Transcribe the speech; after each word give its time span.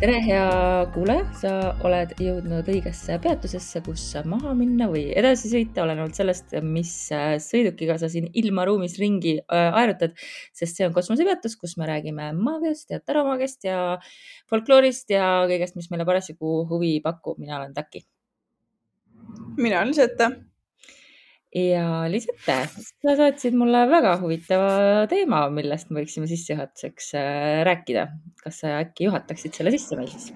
tere, 0.00 0.14
hea 0.24 0.44
kuulaja, 0.94 1.24
sa 1.36 1.50
oled 1.84 2.14
jõudnud 2.24 2.68
õigesse 2.72 3.18
peatusesse, 3.20 3.82
kus 3.84 4.04
maha 4.24 4.54
minna 4.56 4.86
või 4.88 5.02
edasi 5.12 5.50
sõita, 5.52 5.82
olenevalt 5.84 6.16
sellest, 6.16 6.54
mis 6.64 6.92
sõidukiga 7.44 7.98
sa 8.00 8.08
siin 8.08 8.30
ilmaruumis 8.40 8.96
ringi 9.02 9.36
äh, 9.42 9.76
aerutad, 9.76 10.16
sest 10.56 10.80
see 10.80 10.88
on 10.88 10.96
kosmosepeatus, 10.96 11.58
kus 11.60 11.76
me 11.76 11.90
räägime 11.90 12.30
maagiast 12.38 12.96
ja 12.96 13.02
taramaagiast 13.04 13.68
ja 13.68 13.80
folkloorist 14.48 15.12
ja 15.12 15.26
kõigest, 15.50 15.76
mis 15.76 15.92
meile 15.92 16.08
parasjagu 16.08 16.62
huvi 16.70 16.96
pakub. 17.04 17.36
mina 17.36 17.60
olen 17.60 17.76
Taki. 17.76 18.06
mina 19.60 19.82
olen 19.82 19.94
Sette 19.94 20.32
ja 21.54 21.86
Lisette, 22.10 22.58
sa 23.02 23.16
saatsid 23.18 23.56
mulle 23.58 23.82
väga 23.90 24.14
huvitava 24.20 25.06
teema, 25.10 25.42
millest 25.54 25.90
me 25.90 26.02
võiksime 26.02 26.28
sissejuhatuseks 26.30 27.10
äh, 27.18 27.64
rääkida. 27.66 28.06
kas 28.42 28.62
sa 28.62 28.78
äkki 28.84 29.08
juhataksid 29.08 29.58
selle 29.58 29.74
sisse 29.74 29.98
meil 29.98 30.12
siis? 30.12 30.30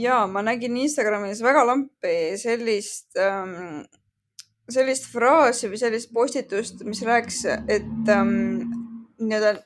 ja 0.00 0.24
ma 0.26 0.42
nägin 0.42 0.76
Instagramis 0.80 1.42
väga 1.44 1.66
lampi 1.68 2.16
sellist 2.40 3.18
ähm,, 3.20 3.84
sellist 4.70 5.10
fraasi 5.12 5.68
või 5.68 5.80
sellist 5.80 6.12
postitust, 6.14 6.84
mis 6.88 7.02
rääkis, 7.04 7.44
et 7.68 8.12
ähm, 8.12 8.64
nii-öelda, 9.20 9.58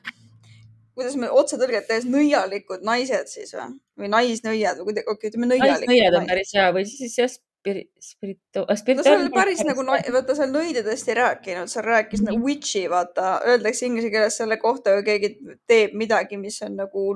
kuidas 0.99 1.15
me 1.21 1.31
otsetõlget 1.31 1.87
tehes 1.87 2.09
nõialikud 2.11 2.83
naised 2.87 3.31
siis 3.31 3.55
või, 3.55 3.77
või 4.03 4.11
naisnõiad 4.17 4.81
või 4.81 4.91
kuidagi, 4.91 5.13
okei, 5.15 5.31
ütleme 5.31 5.53
nõialikud. 5.53 5.87
naisnõiad 5.87 6.19
on 6.19 6.27
päris 6.33 6.55
hea 6.59 6.73
või 6.75 6.89
siis 6.91 7.15
jah, 7.21 7.39
spiri-, 7.69 7.85
spiritu-, 8.01 8.65
spiritu-. 8.77 8.99
no 9.03 9.07
seal 9.07 9.23
oli 9.23 9.33
päris 9.35 9.63
nagu, 9.67 9.85
vaata 9.87 10.37
seal 10.39 10.53
nõidedest 10.53 11.09
ei 11.11 11.17
rääkinud, 11.19 11.71
seal 11.73 11.87
rääkis 11.87 12.23
mm 12.23 12.27
-hmm. 12.27 12.39
nagu 12.39 12.51
witch'i, 12.51 12.85
vaata, 12.91 13.31
öeldakse 13.47 13.87
inglise 13.87 14.11
keeles 14.11 14.37
selle 14.37 14.57
kohta, 14.57 14.97
kui 14.99 15.07
keegi 15.07 15.33
teeb 15.67 15.97
midagi, 15.99 16.37
mis 16.37 16.61
on 16.63 16.77
nagu 16.77 17.09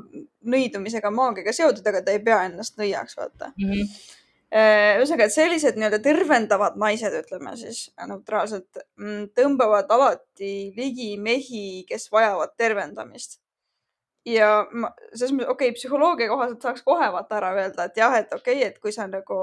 nõidumisega, 0.55 1.11
maagiaga 1.11 1.53
seotud, 1.53 1.87
aga 1.87 2.03
ta 2.03 2.17
ei 2.17 2.25
pea 2.25 2.43
ennast 2.49 2.79
nõiaks, 2.79 3.17
vaata 3.17 3.53
mm. 3.57 3.71
-hmm 3.71 4.11
ühesõnaga, 4.53 5.25
et 5.25 5.33
sellised 5.33 5.77
nii-öelda 5.81 5.99
tervendavad 6.05 6.75
naised, 6.77 7.15
ütleme 7.23 7.55
siis 7.57 7.87
neutraalselt, 8.09 8.83
mm, 9.01 9.31
tõmbavad 9.33 9.89
alati 9.89 10.75
ligi 10.77 11.17
mehi, 11.17 11.87
kes 11.89 12.11
vajavad 12.13 12.53
tervendamist 12.61 13.39
ja 14.29 14.51
ma, 14.71 14.91
selles 15.15 15.33
mõttes, 15.35 15.51
okei 15.51 15.71
okay,, 15.71 15.79
psühholoogia 15.79 16.31
kohaselt 16.31 16.63
saaks 16.63 16.85
kohe 16.87 17.09
vaata 17.15 17.39
ära 17.41 17.53
öelda, 17.57 17.89
et 17.89 17.99
jah, 17.99 18.15
et 18.19 18.33
okei 18.35 18.61
okay,, 18.61 18.69
et 18.71 18.79
kui 18.83 18.95
sa 18.95 19.09
nagu 19.11 19.39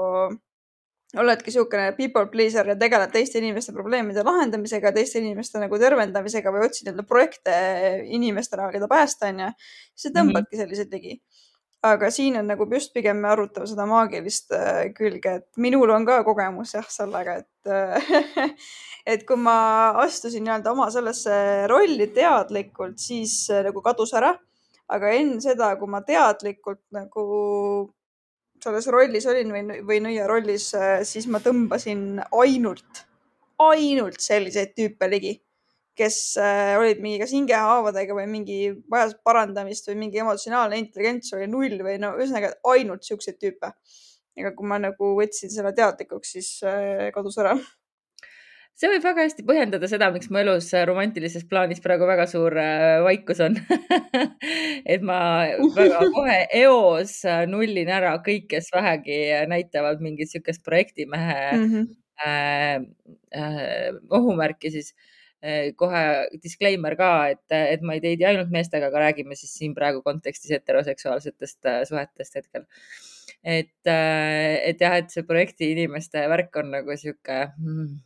oledki 1.18 1.50
niisugune 1.50 1.90
people 1.96 2.26
pleaser 2.30 2.68
ja 2.70 2.76
tegeled 2.78 3.10
teiste 3.14 3.40
inimeste 3.40 3.74
probleemide 3.74 4.22
lahendamisega, 4.26 4.92
teiste 4.94 5.18
inimeste 5.18 5.62
nagu 5.62 5.78
tervendamisega 5.80 6.52
või 6.54 6.66
otsid 6.68 6.86
nii-öelda 6.86 7.06
projekte 7.08 7.54
inimestele, 8.18 8.68
keda 8.74 8.88
päästa, 8.90 9.30
onju, 9.32 9.50
siis 9.94 10.10
sa 10.10 10.14
tõmbadki 10.20 10.54
mm 10.54 10.58
-hmm. 10.58 10.64
selliseid 10.64 10.94
ligi. 10.94 11.20
aga 11.82 12.10
siin 12.10 12.36
on 12.36 12.46
nagu 12.46 12.66
just 12.72 12.92
pigem 12.92 13.16
me 13.16 13.28
arutame 13.28 13.66
seda 13.66 13.86
maagilist 13.86 14.52
äh, 14.52 14.92
külge, 14.94 15.34
et 15.34 15.56
minul 15.56 15.90
on 15.90 16.04
ka 16.04 16.24
kogemus 16.24 16.74
jah 16.74 16.86
sellega, 16.88 17.36
et 17.36 17.66
äh, 17.66 18.54
et 19.14 19.24
kui 19.26 19.36
ma 19.36 19.90
astusin 20.04 20.44
nii-öelda 20.44 20.72
oma 20.72 20.90
sellesse 20.90 21.66
rolli 21.66 22.06
teadlikult, 22.06 22.98
siis 22.98 23.50
äh, 23.50 23.64
nagu 23.64 23.82
kadus 23.82 24.12
ära. 24.14 24.38
aga 24.88 25.08
enne 25.08 25.40
seda, 25.40 25.76
kui 25.76 25.88
ma 25.88 26.00
teadlikult 26.02 26.82
nagu 26.90 27.94
selles 28.64 28.88
rollis 28.92 29.26
olin 29.30 29.52
või, 29.54 29.78
või 29.86 30.00
nõia 30.04 30.26
rollis, 30.30 30.70
äh, 30.78 31.00
siis 31.06 31.28
ma 31.30 31.40
tõmbasin 31.42 32.20
ainult, 32.42 33.04
ainult 33.62 34.20
selliseid 34.22 34.74
tüüpe 34.76 35.08
ligi, 35.10 35.34
kes 35.98 36.18
äh, 36.40 36.74
olid 36.80 37.02
mingi 37.04 37.20
kas 37.22 37.34
hingehaavadega 37.36 38.16
või 38.16 38.28
mingi 38.30 38.60
vajas 38.90 39.16
parandamist 39.24 39.90
või 39.90 39.98
mingi 40.04 40.22
emotsionaalne 40.22 40.78
intelligents 40.80 41.34
oli 41.36 41.48
null 41.50 41.82
või 41.84 41.98
no 42.00 42.14
ühesõnaga 42.18 42.54
ainult 42.72 43.04
siukseid 43.04 43.40
tüüpe. 43.40 43.74
aga 44.40 44.54
kui 44.56 44.68
ma 44.68 44.78
nagu 44.80 45.14
võtsin 45.18 45.50
selle 45.52 45.74
teadlikuks, 45.76 46.30
siis 46.36 46.48
äh, 46.64 47.10
kadus 47.12 47.36
ära 47.42 47.56
see 48.80 48.88
võib 48.94 49.04
väga 49.04 49.26
hästi 49.26 49.44
põhjendada 49.48 49.88
seda, 49.90 50.08
miks 50.14 50.30
mu 50.32 50.40
elus 50.40 50.70
romantilises 50.88 51.44
plaanis 51.48 51.82
praegu 51.84 52.08
väga 52.08 52.24
suur 52.30 52.56
äh, 52.60 53.02
vaikus 53.04 53.42
on 53.44 53.58
et 54.94 55.04
ma 55.04 55.20
väga 55.76 56.00
kohe 56.16 56.38
eos 56.62 57.18
nullin 57.50 57.92
ära 57.92 58.14
kõik, 58.24 58.48
kes 58.54 58.72
vähegi 58.74 59.20
näitavad 59.50 60.00
mingit 60.00 60.30
niisugust 60.30 60.64
projektimehe 60.64 61.38
mm 61.52 61.64
-hmm. 61.70 61.86
äh, 62.26 62.76
äh, 63.36 63.94
ohumärki 64.10 64.70
siis 64.70 64.94
äh, 64.94 65.72
kohe 65.76 66.28
disclaimer 66.42 66.96
ka, 66.96 67.28
et, 67.34 67.46
et 67.50 67.82
ma 67.82 67.96
ei 67.96 68.04
teidi 68.04 68.26
ainult 68.28 68.50
meestega, 68.52 68.90
aga 68.90 69.06
räägime 69.06 69.36
siis 69.36 69.54
siin 69.58 69.74
praegu 69.74 70.02
kontekstis 70.02 70.52
heteroseksuaalsetest 70.56 71.66
äh, 71.66 71.80
suhetest 71.88 72.36
hetkel. 72.36 72.66
et, 73.44 73.86
äh, 73.88 74.60
et 74.68 74.80
jah, 74.80 74.96
et 75.00 75.10
see 75.10 75.24
projekti 75.24 75.72
inimeste 75.72 76.26
värk 76.28 76.56
on 76.60 76.70
nagu 76.76 76.96
sihuke 76.96 77.38
mm, 77.56 77.98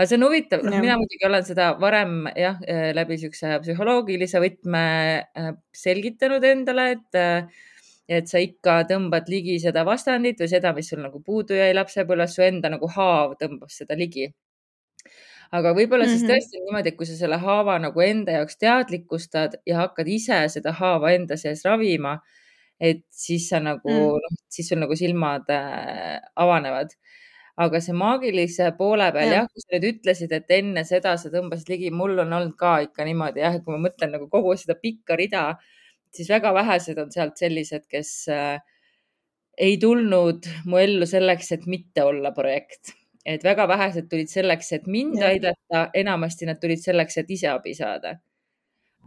aga 0.00 0.08
see 0.08 0.16
on 0.16 0.24
huvitav, 0.24 0.62
noh, 0.64 0.78
mina 0.80 0.94
muidugi 0.96 1.26
olen 1.28 1.42
seda 1.44 1.72
varem 1.80 2.22
jah, 2.32 2.60
äh, 2.64 2.86
läbi 2.96 3.18
siukse 3.20 3.58
psühholoogilise 3.60 4.40
võtme 4.40 4.84
äh, 5.20 5.50
selgitanud 5.76 6.44
endale, 6.48 6.86
et, 6.94 7.18
äh, 7.20 7.66
et 8.08 8.30
sa 8.30 8.40
ikka 8.40 8.78
tõmbad 8.88 9.28
ligi 9.28 9.58
seda 9.60 9.84
vastandit 9.84 10.40
või 10.40 10.48
seda, 10.54 10.72
mis 10.76 10.88
sul 10.88 11.02
nagu 11.04 11.20
puudu 11.26 11.58
jäi 11.58 11.74
lapsepõlves, 11.76 12.32
su 12.32 12.46
enda 12.46 12.72
nagu 12.72 12.88
haav 12.96 13.36
tõmbab 13.42 13.68
seda 13.74 13.98
ligi 13.98 14.30
aga 15.50 15.74
võib-olla 15.76 16.06
mm 16.06 16.08
-hmm. 16.08 16.16
siis 16.16 16.24
mhm. 16.24 16.32
tõesti 16.32 16.64
niimoodi, 16.64 16.88
et 16.88 16.96
kui 16.96 17.06
sa 17.10 17.20
selle 17.20 17.36
haava 17.44 17.76
nagu 17.82 18.00
enda 18.00 18.40
jaoks 18.40 18.56
teadlikustad 18.56 19.60
ja 19.66 19.82
hakkad 19.82 20.08
ise 20.08 20.44
seda 20.48 20.72
haava 20.80 21.12
enda 21.12 21.36
sees 21.36 21.64
ravima, 21.66 22.16
et 22.80 23.04
siis 23.10 23.50
sa 23.52 23.60
nagu 23.60 23.90
mm., 23.90 24.24
noh, 24.24 24.42
siis 24.48 24.68
sul 24.72 24.80
nagu 24.80 24.96
silmad 24.96 25.50
avanevad 26.36 26.96
aga 27.60 27.80
see 27.84 27.96
maagilise 27.96 28.70
poole 28.78 29.10
peal 29.14 29.32
jah 29.34 29.42
ja,, 29.44 29.48
kui 29.50 29.62
sa 29.64 29.74
nüüd 29.74 29.86
ütlesid, 29.90 30.32
et 30.36 30.52
enne 30.56 30.84
seda 30.88 31.16
sa 31.20 31.32
tõmbasid 31.32 31.72
ligi, 31.72 31.90
mul 31.92 32.22
on 32.24 32.32
olnud 32.38 32.56
ka 32.60 32.78
ikka 32.86 33.04
niimoodi 33.08 33.42
jah, 33.44 33.58
et 33.58 33.66
kui 33.66 33.76
ma 33.76 33.82
mõtlen 33.88 34.14
nagu 34.16 34.28
kogu 34.32 34.54
seda 34.60 34.78
pikka 34.80 35.18
rida, 35.20 35.44
siis 36.14 36.30
väga 36.32 36.54
vähesed 36.56 37.00
on 37.02 37.12
sealt 37.12 37.40
sellised, 37.40 37.84
kes 37.90 38.14
äh, 38.32 38.56
ei 39.60 39.76
tulnud 39.82 40.48
mu 40.70 40.80
ellu 40.80 41.08
selleks, 41.08 41.52
et 41.58 41.68
mitte 41.70 42.06
olla 42.06 42.32
projekt, 42.36 42.94
et 43.28 43.44
väga 43.44 43.66
vähesed 43.68 44.08
tulid 44.08 44.32
selleks, 44.32 44.72
et 44.78 44.88
mind 44.88 45.20
ja. 45.20 45.34
aidata, 45.34 45.88
enamasti 46.00 46.48
nad 46.48 46.60
tulid 46.62 46.80
selleks, 46.80 47.20
et 47.20 47.36
ise 47.36 47.52
abi 47.52 47.76
saada. 47.76 48.16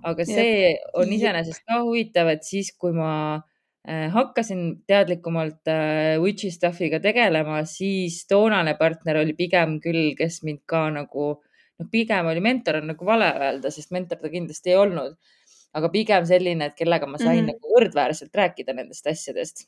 aga 0.03 0.25
see 0.27 0.69
ja. 0.73 0.77
on 0.99 1.09
iseenesest 1.15 1.65
ka 1.65 1.81
huvitav, 1.87 2.29
et 2.29 2.45
siis, 2.45 2.69
kui 2.77 2.93
ma 2.93 3.13
Äh, 3.33 3.52
hakkasin 3.83 4.83
teadlikumalt 4.87 5.67
äh, 5.67 6.15
witchy 6.21 6.51
stuff'iga 6.51 7.01
tegelema, 7.03 7.63
siis 7.67 8.21
toonane 8.29 8.77
partner 8.79 9.19
oli 9.23 9.35
pigem 9.35 9.79
küll, 9.83 10.13
kes 10.15 10.39
mind 10.47 10.63
ka 10.69 10.85
nagu, 10.95 11.25
noh, 11.79 11.89
pigem 11.91 12.31
oli 12.31 12.43
mentor 12.43 12.79
on 12.79 12.93
nagu 12.93 13.05
vale 13.05 13.27
öelda, 13.33 13.73
sest 13.75 13.91
mentor 13.91 14.21
ta 14.21 14.31
kindlasti 14.31 14.71
ei 14.71 14.79
olnud, 14.79 15.17
aga 15.75 15.91
pigem 15.91 16.25
selline, 16.29 16.71
et 16.71 16.79
kellega 16.79 17.09
ma 17.09 17.19
sain 17.19 17.43
mm 17.43 17.49
-hmm. 17.49 17.59
nagu 17.59 17.75
võrdväärselt 17.75 18.41
rääkida 18.41 18.73
nendest 18.73 19.07
asjadest. 19.07 19.67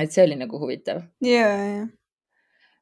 et 0.00 0.12
see 0.12 0.24
oli 0.24 0.36
nagu 0.36 0.58
huvitav. 0.58 1.02
ja, 1.20 1.48
ja 1.48 1.86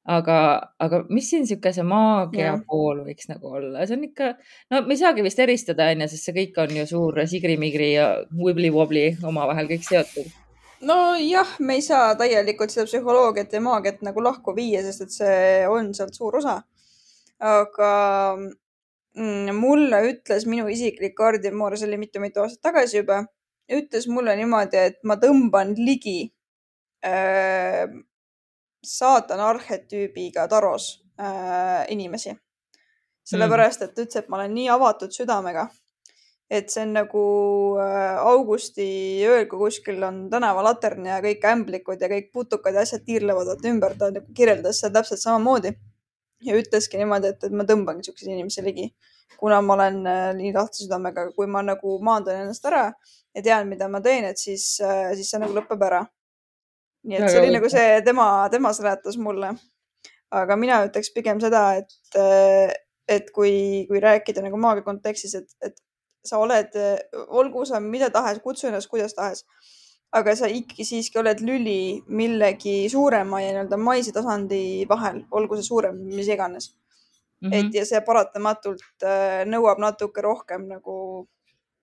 aga, 0.08 0.37
aga 0.81 1.02
mis 1.12 1.29
siin 1.31 1.44
niisugune 1.44 1.73
see 1.76 1.85
maagia 1.87 2.47
ja. 2.47 2.58
pool 2.69 3.02
võiks 3.05 3.29
nagu 3.29 3.52
olla, 3.58 3.85
see 3.87 3.99
on 3.99 4.06
ikka, 4.08 4.31
no 4.73 4.82
me 4.87 4.97
ei 4.97 5.00
saagi 5.00 5.25
vist 5.25 5.43
eristada, 5.44 5.91
onju, 5.93 6.08
sest 6.08 6.29
see 6.29 6.37
kõik 6.37 6.61
on 6.64 6.76
ju 6.81 6.87
suur 6.88 7.20
sigrimigri 7.29 7.93
ja 7.93 8.06
wibbly-wobbly 8.32 9.05
omavahel 9.29 9.69
kõik 9.70 9.85
seotud. 9.87 10.32
nojah, 10.88 11.52
me 11.61 11.76
ei 11.76 11.85
saa 11.85 12.14
täielikult 12.19 12.73
seda 12.73 12.88
psühholoogiat 12.88 13.52
ja 13.52 13.62
maagiat 13.64 14.00
nagu 14.06 14.25
lahku 14.25 14.56
viia, 14.56 14.82
sest 14.87 15.06
et 15.06 15.17
see 15.19 15.69
on 15.69 15.93
sealt 15.97 16.17
suur 16.17 16.41
osa. 16.41 16.62
aga 17.41 17.93
mm, 18.41 19.53
mulle 19.56 20.05
ütles 20.14 20.49
minu 20.49 20.69
isiklik 20.73 21.17
kaardimoor, 21.17 21.76
see 21.76 21.88
oli 21.88 22.00
mitu-mitu 22.00 22.41
aastat 22.41 22.73
tagasi 22.73 23.03
juba, 23.03 23.25
ütles 23.70 24.08
mulle 24.08 24.32
niimoodi, 24.41 24.81
et 24.81 25.03
ma 25.05 25.20
tõmban 25.20 25.76
ligi 25.76 26.32
äh, 27.05 27.85
saatana 28.82 29.49
arhetüübiga 29.49 30.49
taros 30.49 31.03
äh, 31.21 31.87
inimesi. 31.88 32.37
sellepärast, 33.31 33.82
et 33.85 33.93
ta 33.94 34.03
ütles, 34.03 34.17
et 34.19 34.29
ma 34.32 34.41
olen 34.41 34.55
nii 34.56 34.71
avatud 34.73 35.12
südamega, 35.15 35.69
et 36.50 36.73
see 36.73 36.82
on 36.82 36.97
nagu 36.97 37.21
äh, 37.79 38.17
augusti 38.27 38.87
ööl, 39.29 39.44
kui 39.50 39.61
kuskil 39.61 40.03
on 40.03 40.25
tänavalatern 40.32 41.06
ja 41.06 41.21
kõik 41.23 41.44
ämblikud 41.53 42.03
ja 42.03 42.09
kõik 42.11 42.32
putukad 42.35 42.75
ja 42.75 42.82
asjad 42.82 43.05
tiirlevad 43.06 43.53
vaata 43.53 43.71
ümber, 43.71 43.94
ta 43.99 44.11
nagu 44.17 44.35
kirjeldas 44.35 44.82
seda 44.82 44.99
täpselt 44.99 45.23
samamoodi. 45.23 45.77
ja 46.41 46.56
ütleski 46.56 46.97
niimoodi, 46.97 47.35
et, 47.35 47.43
et 47.44 47.53
ma 47.53 47.67
tõmbangi 47.69 48.06
siukseid 48.09 48.32
inimesi 48.32 48.65
ligi, 48.65 48.87
kuna 49.37 49.61
ma 49.61 49.75
olen 49.77 50.00
äh, 50.09 50.31
nii 50.38 50.55
lahti 50.56 50.87
südamega, 50.87 51.29
kui 51.37 51.47
ma 51.47 51.62
nagu 51.62 51.99
maandan 52.03 52.47
ennast 52.47 52.65
ära 52.67 52.87
ja 53.37 53.43
tean, 53.44 53.69
mida 53.69 53.88
ma 53.93 54.00
teen, 54.00 54.25
et 54.25 54.41
siis 54.41 54.81
äh,, 54.81 55.12
siis 55.15 55.31
see 55.31 55.43
nagu 55.43 55.55
lõpeb 55.55 55.85
ära 55.87 56.00
nii 57.05 57.19
et 57.19 57.29
see 57.31 57.43
oli 57.43 57.52
nagu 57.56 57.70
see 57.73 58.00
tema, 58.06 58.26
tema 58.52 58.73
seletas 58.76 59.19
mulle. 59.19 59.55
aga 60.31 60.55
mina 60.56 60.76
ütleks 60.87 61.11
pigem 61.14 61.41
seda, 61.43 61.62
et, 61.81 61.94
et 63.11 63.31
kui, 63.35 63.87
kui 63.88 63.99
rääkida 64.02 64.44
nagu 64.44 64.61
maagia 64.62 64.87
kontekstis, 64.87 65.35
et, 65.35 65.49
et 65.67 65.75
sa 66.25 66.38
oled, 66.38 66.76
olgu 67.29 67.64
sa 67.67 67.81
mida 67.82 68.11
tahes, 68.14 68.38
kutsu 68.44 68.69
ennast 68.69 68.91
kuidas 68.93 69.17
tahes, 69.17 69.43
aga 70.14 70.35
sa 70.38 70.47
ikkagi 70.50 70.87
siiski 70.87 71.19
oled 71.19 71.43
lüli 71.43 71.81
millegi 72.06 72.85
suurema 72.93 73.41
ja 73.43 73.50
nii-öelda 73.55 73.79
maise 73.81 74.14
tasandi 74.14 74.87
vahel, 74.91 75.25
olgu 75.35 75.58
see 75.58 75.67
suurem, 75.67 75.99
mis 76.11 76.29
iganes 76.29 76.70
mm. 77.41 77.50
-hmm. 77.50 77.58
et 77.58 77.75
ja 77.75 77.85
see 77.87 78.00
paratamatult 78.06 79.06
nõuab 79.50 79.82
natuke 79.82 80.23
rohkem 80.23 80.67
nagu, 80.69 80.96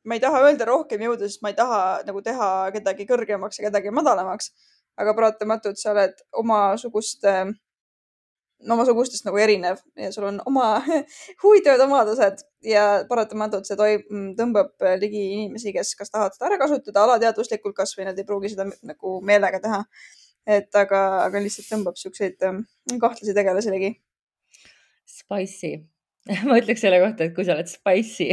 ma 0.05 0.15
ei 0.15 0.23
taha 0.23 0.43
öelda 0.47 0.65
rohkem 0.65 1.01
jõudu, 1.01 1.27
sest 1.27 1.41
ma 1.41 1.53
ei 1.53 1.59
taha 1.59 1.81
nagu 2.07 2.21
teha 2.21 2.49
kedagi 2.75 3.07
kõrgemaks 3.09 3.59
ja 3.59 3.69
kedagi 3.69 3.91
madalamaks, 3.91 4.51
aga 4.97 5.13
paratamatult 5.17 5.79
sa 5.81 5.93
oled 5.93 6.15
omasuguste 6.41 7.33
äh, 7.33 7.55
omasugustest 8.65 9.25
nagu 9.27 9.37
erinev 9.41 9.81
ja 9.99 10.09
sul 10.13 10.25
on 10.31 10.39
oma 10.49 10.67
huvitavad 11.43 11.83
omadused 11.85 12.41
ja 12.65 12.85
paratamatult 13.09 13.69
see 13.69 13.77
toim, 13.79 14.05
tõmbab 14.37 14.87
ligi 15.01 15.21
inimesi, 15.35 15.73
kes 15.75 15.93
kas 15.99 16.13
tahavad 16.13 16.35
seda 16.35 16.49
ära 16.49 16.59
kasutada 16.61 17.03
alateadvuslikult, 17.05 17.75
kasvõi 17.77 18.07
nad 18.09 18.17
ei 18.17 18.25
pruugi 18.27 18.53
seda 18.55 18.67
nagu 18.67 19.19
meelega 19.25 19.61
teha. 19.63 19.83
et 20.47 20.75
aga, 20.79 20.99
aga 21.27 21.43
lihtsalt 21.43 21.67
tõmbab 21.69 21.97
siukseid 21.99 22.43
ähm, 22.47 22.61
kahtlasi 23.01 23.33
tegelasi 23.35 23.71
ligi. 23.73 23.89
Spicy 25.03 25.73
ma 26.47 26.57
ütleks 26.59 26.81
selle 26.83 27.01
kohta, 27.03 27.27
et 27.27 27.35
kui 27.35 27.45
sa 27.45 27.57
oled 27.57 27.69
spicy 27.69 28.31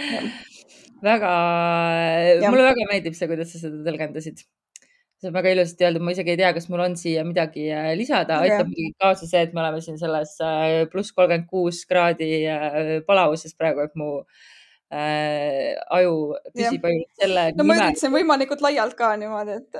väga, 1.10 1.34
mulle 2.48 2.64
väga 2.66 2.88
meeldib 2.88 3.16
see, 3.16 3.28
kuidas 3.30 3.52
sa 3.52 3.62
seda 3.62 3.84
tõlgendasid 3.86 4.42
see 5.20 5.28
on 5.28 5.36
väga 5.36 5.52
ilusasti 5.54 5.86
öeldud, 5.86 6.04
ma 6.06 6.14
isegi 6.14 6.32
ei 6.32 6.40
tea, 6.40 6.52
kas 6.56 6.68
mul 6.72 6.84
on 6.84 6.94
siia 6.96 7.24
midagi 7.28 7.66
äh, 7.74 7.90
lisada. 7.98 8.40
Aitab 8.44 8.70
muidugi 8.70 8.94
kaasa 9.00 9.28
see, 9.28 9.42
et 9.46 9.52
me 9.56 9.62
oleme 9.64 9.82
siin 9.84 10.00
selles 10.00 10.32
äh, 10.44 10.86
pluss 10.92 11.12
kolmkümmend 11.16 11.50
kuus 11.50 11.82
kraadi 11.90 12.30
äh, 12.48 12.96
palavuses 13.06 13.52
praegu, 13.58 13.84
et 13.84 13.94
mu 14.00 14.08
äh, 14.90 15.76
aju 15.98 16.16
püsib 16.54 16.88
ainult 16.88 17.22
selle 17.22 17.46
no, 17.58 17.68
ma 17.68 17.76
üritasin 17.78 18.16
võimalikult 18.16 18.64
laialt 18.64 18.96
ka 18.98 19.12
niimoodi, 19.20 19.60
et 19.60 19.70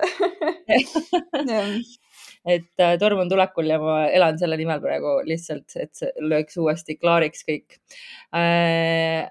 et 2.55 2.85
äh, 2.85 2.97
torm 3.01 3.25
on 3.25 3.33
tulekul 3.33 3.69
ja 3.69 3.81
ma 3.83 3.99
elan 4.09 4.39
selle 4.41 4.61
nimel 4.61 4.81
praegu 4.85 5.19
lihtsalt, 5.29 5.77
et 5.81 5.93
see 5.97 6.13
lööks 6.25 6.57
uuesti 6.61 6.97
klaariks 7.01 7.45
kõik. 7.49 7.81
Äh, 8.37 9.29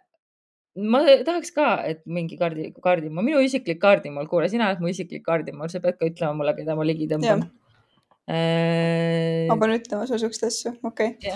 ma 0.80 1.02
tahaks 1.26 1.52
ka, 1.56 1.70
et 1.88 2.02
mingi 2.06 2.38
kaardi, 2.40 2.70
kaardimaal, 2.84 3.26
minu 3.26 3.42
isiklik 3.44 3.80
kaardimaal, 3.82 4.28
kuule, 4.32 4.50
sina 4.52 4.70
oled 4.70 4.84
mu 4.84 4.92
isiklik 4.92 5.24
kaardimaal, 5.26 5.72
sa 5.72 5.82
pead 5.84 5.98
ka 6.00 6.10
ütlema 6.10 6.38
mulle, 6.38 6.54
keda 6.58 6.76
ma 6.78 6.86
ligi 6.88 7.08
tõmban. 7.12 7.48
Äh... 8.30 9.48
ma 9.50 9.58
pean 9.58 9.74
ütlema 9.74 10.06
sulle 10.06 10.20
siukseid 10.22 10.52
asju, 10.52 10.76
okei 10.86 11.16
okay. 11.18 11.34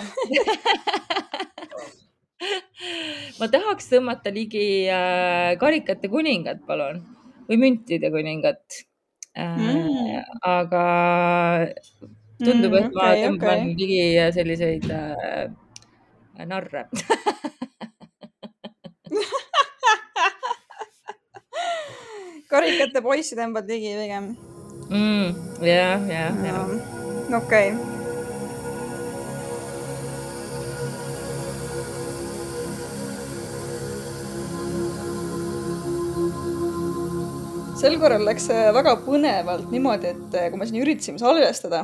ma 3.40 3.48
tahaks 3.50 3.90
tõmmata 3.90 4.30
ligi 4.34 4.86
äh, 4.94 5.56
karikate 5.58 6.10
kuningat, 6.12 6.62
palun, 6.68 7.02
või 7.48 7.60
müntide 7.66 8.12
kuningat 8.14 8.62
äh,. 9.34 9.58
Mm. 9.58 10.22
aga 10.46 10.86
tundub, 12.38 12.78
et 12.78 12.86
mm, 12.86 12.94
ma 12.94 13.10
okay, 13.10 13.26
tõmban 13.26 13.58
okay. 13.58 13.74
ligi 13.82 14.00
selliseid 14.38 14.86
äh, 14.94 16.46
narre 16.46 16.86
karikate 22.54 23.02
poissi 23.04 23.38
tõmbad 23.38 23.68
ligi 23.70 23.96
pigem 23.98 24.30
mm,. 24.88 25.58
jah, 25.66 26.06
jah, 26.10 26.40
jah. 26.46 26.72
okei. 27.40 27.74
sel 37.84 37.98
korral 38.00 38.22
läks 38.24 38.46
väga 38.48 38.94
põnevalt 39.04 39.68
niimoodi, 39.68 40.14
et 40.14 40.36
kui 40.48 40.56
me 40.56 40.64
siin 40.64 40.80
üritasime 40.80 41.20
salvestada, 41.20 41.82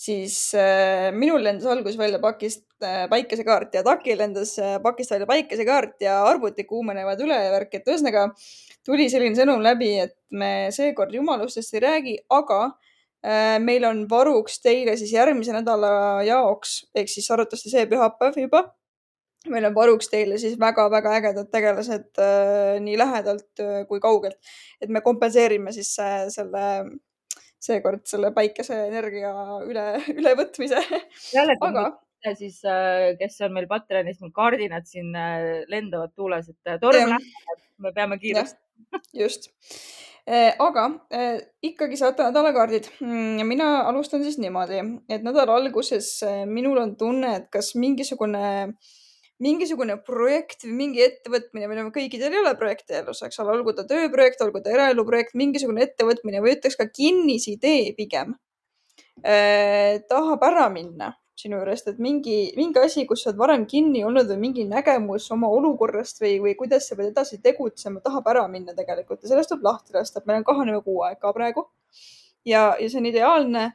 siis 0.00 0.54
äh, 0.56 1.10
minul 1.12 1.42
lendas 1.44 1.68
alguses 1.68 1.98
välja 2.00 2.20
pakist 2.22 2.64
äh, 2.84 3.04
päikesekaart 3.10 3.74
ja 3.76 3.84
Takil 3.84 4.18
lendas 4.20 4.54
äh, 4.58 4.78
pakist 4.82 5.12
välja 5.12 5.28
päikesekaart 5.28 6.00
ja 6.04 6.22
arvuti 6.24 6.64
kuumenevad 6.64 7.20
üle 7.20 7.36
ja 7.36 7.50
värk, 7.52 7.76
et 7.76 7.90
ühesõnaga 7.90 8.30
tuli 8.86 9.08
selline 9.12 9.36
sõnum 9.38 9.62
läbi, 9.64 9.92
et 10.06 10.16
me 10.30 10.70
seekord 10.74 11.14
jumalustest 11.14 11.74
ei 11.76 11.84
räägi, 11.84 12.14
aga 12.30 12.62
meil 13.60 13.84
on 13.84 14.06
varuks 14.08 14.62
teile 14.64 14.94
siis 14.96 15.10
järgmise 15.12 15.52
nädala 15.52 16.22
jaoks 16.24 16.86
ehk 16.96 17.10
siis 17.12 17.26
arvatavasti 17.28 17.68
see 17.68 17.82
pühapäev 17.90 18.38
juba. 18.40 18.62
meil 19.52 19.66
on 19.68 19.74
varuks 19.76 20.08
teile 20.08 20.38
siis 20.40 20.54
väga-väga 20.60 21.12
ägedad 21.18 21.50
tegelased 21.52 22.22
nii 22.80 22.96
lähedalt 22.96 23.62
kui 23.88 24.00
kaugelt, 24.00 24.40
et 24.80 24.88
me 24.88 25.04
kompenseerime 25.04 25.72
siis 25.76 25.92
selle 26.32 26.64
seekord 27.60 28.06
selle 28.08 28.32
päikeseenergia 28.36 29.32
üle, 29.68 29.86
ülevõtmise. 30.18 30.80
aga 31.60 32.34
siis, 32.36 32.60
äh, 32.68 33.14
kes 33.20 33.38
on 33.46 33.54
meil 33.56 33.68
Patreonis, 33.68 34.20
mul 34.20 34.32
kardinad 34.36 34.88
siin 34.88 35.14
äh, 35.16 35.62
lendavad 35.72 36.12
tuules, 36.16 36.50
et 36.52 36.72
äh, 36.72 36.80
torm 36.82 37.14
läheb, 37.14 37.62
me 37.80 37.94
peame 37.96 38.18
kiiresti. 38.20 38.60
Just, 39.16 39.50
aga 40.30 40.86
ikkagi 41.66 41.98
saate 41.98 42.28
nädalakaardid. 42.28 42.90
Mm, 43.02 43.44
mina 43.48 43.70
alustan 43.88 44.22
siis 44.22 44.38
niimoodi, 44.38 44.82
et 45.10 45.24
nädala 45.26 45.56
alguses 45.58 46.12
minul 46.46 46.78
on 46.82 46.96
tunne, 47.00 47.36
et 47.40 47.48
kas 47.52 47.74
mingisugune 47.74 48.74
mingisugune 49.40 49.96
projekt 50.04 50.66
või 50.66 50.74
mingi 50.82 51.02
ettevõtmine, 51.04 51.68
meil 51.70 51.82
on 51.86 51.92
kõikidel 51.94 52.34
ei 52.34 52.42
ole 52.42 52.52
projekte 52.60 52.98
elus, 53.00 53.22
eks 53.24 53.40
ole, 53.40 53.54
olgu 53.56 53.72
ta 53.76 53.86
tööprojekt, 53.88 54.42
olgu 54.44 54.60
ta 54.60 54.72
eraelu 54.74 55.04
projekt, 55.08 55.36
mingisugune 55.38 55.86
ettevõtmine 55.86 56.42
või 56.44 56.58
ütleks 56.58 56.76
ka 56.76 56.86
kinnisidee 56.92 57.94
pigem 57.96 58.34
eh, 59.24 59.96
tahab 60.10 60.44
ära 60.50 60.68
minna 60.72 61.14
sinu 61.40 61.58
juurest, 61.58 61.88
et 61.90 61.98
mingi, 62.02 62.36
mingi 62.58 62.82
asi, 62.82 63.06
kus 63.08 63.24
sa 63.24 63.30
oled 63.30 63.40
varem 63.40 63.66
kinni 63.70 64.04
olnud 64.06 64.28
või 64.32 64.38
mingi 64.44 64.66
nägemus 64.68 65.26
oma 65.34 65.50
olukorrast 65.50 66.22
või, 66.22 66.36
või 66.44 66.54
kuidas 66.58 66.88
sa 66.88 66.98
pead 66.98 67.10
edasi 67.12 67.40
tegutsema, 67.42 68.02
tahab 68.04 68.28
ära 68.32 68.46
minna 68.52 68.76
tegelikult 68.76 69.24
ja 69.24 69.32
sellest 69.32 69.52
tuleb 69.54 69.66
lahti 69.68 69.96
lasta, 69.96 70.20
et 70.20 70.30
meil 70.30 70.42
on 70.42 70.48
kahaneva 70.48 70.82
kuu 70.86 71.02
aeg 71.08 71.20
ka 71.22 71.32
praegu. 71.36 71.66
ja, 72.44 72.74
ja 72.80 72.88
see 72.88 73.00
on 73.00 73.10
ideaalne 73.10 73.66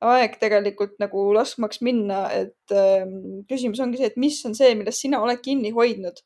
aeg 0.00 0.36
tegelikult 0.40 0.96
nagu 1.02 1.28
laskmaks 1.36 1.82
minna, 1.84 2.24
et 2.32 2.74
äh, 2.74 3.04
küsimus 3.48 3.80
ongi 3.84 4.00
see, 4.00 4.12
et 4.12 4.20
mis 4.20 4.38
on 4.48 4.56
see, 4.56 4.74
millest 4.74 5.04
sina 5.04 5.20
oled 5.20 5.42
kinni 5.44 5.72
hoidnud 5.76 6.22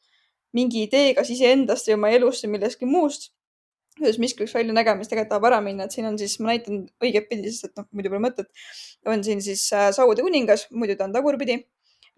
mingi 0.54 0.84
idee, 0.86 1.14
kas 1.16 1.32
iseendast 1.34 1.88
või 1.90 1.96
oma 1.98 2.12
elust 2.14 2.46
või 2.46 2.54
millestki 2.54 2.86
muust. 2.86 3.32
Kuidas 3.98 4.18
miski 4.22 4.44
võiks 4.44 4.54
välja 4.56 4.74
nägema, 4.76 5.00
mis 5.00 5.10
tegelikult 5.10 5.32
tahab 5.32 5.48
ära 5.50 5.60
minna, 5.64 5.86
et 5.86 5.94
siin 5.94 6.08
on 6.08 6.18
siis, 6.20 6.36
ma 6.42 6.52
näitan 6.52 6.84
õigetpidi, 7.04 7.50
sest 7.50 7.70
et 7.70 7.80
noh, 7.80 7.88
muidu 7.94 8.12
pole 8.12 8.22
mõtet. 8.24 8.50
on 9.06 9.24
siin 9.26 9.42
siis 9.44 9.66
äh, 9.72 9.90
Saude 9.94 10.24
kuningas, 10.24 10.68
muidu 10.74 10.96
ta 10.98 11.08
on 11.08 11.14
tagurpidi 11.14 11.60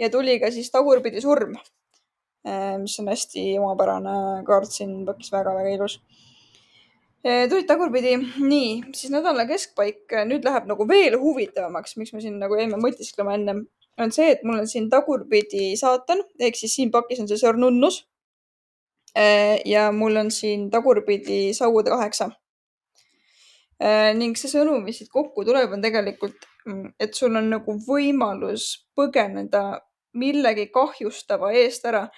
ja 0.01 0.11
tuli 0.13 0.39
ka 0.41 0.51
siis 0.55 0.71
tagurpidi 0.73 1.21
surm 1.25 1.57
äh,, 1.57 2.77
mis 2.81 2.97
on 3.03 3.13
hästi 3.13 3.49
omapärane 3.59 4.17
kaart 4.47 4.73
siin 4.73 5.05
pakis 5.09 5.33
väga-väga 5.35 5.77
ilus 5.77 6.01
tulid 7.51 7.67
tagurpidi, 7.67 8.13
nii, 8.39 8.69
siis 8.95 9.11
nädala 9.11 9.47
keskpaik 9.49 10.13
nüüd 10.29 10.45
läheb 10.47 10.69
nagu 10.71 10.85
veel 10.87 11.17
huvitavamaks, 11.19 11.97
miks 11.99 12.13
me 12.15 12.21
siin 12.23 12.37
nagu 12.39 12.55
jäime 12.55 12.79
mõtisklema 12.79 13.35
ennem, 13.35 13.65
on 13.99 14.13
see, 14.15 14.29
et 14.35 14.45
mul 14.47 14.61
on 14.61 14.69
siin 14.71 14.89
tagurpidi 14.93 15.73
saatan 15.81 16.23
ehk 16.39 16.59
siis 16.59 16.77
siin 16.79 16.93
pakis 16.95 17.23
on 17.23 17.31
see 17.31 17.41
Sörnunnus. 17.41 18.05
Ja 19.65 19.87
mul 19.93 20.17
on 20.21 20.31
siin 20.31 20.67
tagurpidi 20.71 21.55
Saude 21.57 21.91
kaheksa. 21.91 22.31
ning 24.17 24.37
see 24.37 24.49
sõnum, 24.49 24.85
mis 24.85 24.99
siit 25.01 25.11
kokku 25.13 25.45
tuleb, 25.45 25.73
on 25.73 25.83
tegelikult, 25.85 26.47
et 27.01 27.15
sul 27.15 27.37
on 27.37 27.51
nagu 27.53 27.75
võimalus 27.87 28.71
põgeneda 28.97 29.81
millegi 30.17 30.67
kahjustava 30.73 31.53
eest 31.53 31.85
ära. 31.85 32.09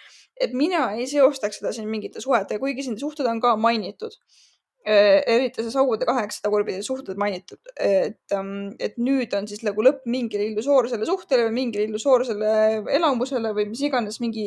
et 0.41 0.53
mina 0.55 0.93
ei 0.95 1.07
seostaks 1.11 1.59
seda 1.59 1.73
siin 1.75 1.89
mingite 1.91 2.21
suhetega, 2.23 2.61
kuigi 2.63 2.83
siin 2.87 2.99
suhted 2.99 3.27
on 3.27 3.41
ka 3.43 3.57
mainitud 3.57 4.15
Äh, 4.15 4.58
eriti 4.89 5.63
see 5.65 5.73
Saude 5.73 6.07
kaheksa 6.09 6.41
tagurpidi 6.45 6.81
suhted 6.87 7.19
mainitud, 7.21 7.61
et, 7.77 8.21
ähm, 8.33 8.71
et 8.81 8.97
nüüd 9.01 9.35
on 9.37 9.49
siis 9.51 9.61
nagu 9.67 9.83
lõpp 9.85 10.07
mingile 10.09 10.47
illusoorsele 10.49 11.07
suhtele 11.09 11.45
või 11.49 11.55
mingile 11.59 11.85
illusoorsele 11.89 12.53
elamusele 12.97 13.53
või 13.57 13.67
mis 13.73 13.83
iganes, 13.85 14.21
mingi 14.23 14.47